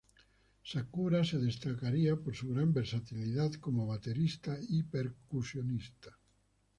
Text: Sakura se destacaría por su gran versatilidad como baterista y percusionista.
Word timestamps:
Sakura 0.63 1.23
se 1.23 1.37
destacaría 1.37 2.15
por 2.15 2.35
su 2.35 2.49
gran 2.49 2.73
versatilidad 2.73 3.51
como 3.59 3.85
baterista 3.85 4.57
y 4.59 4.81
percusionista. 4.81 6.17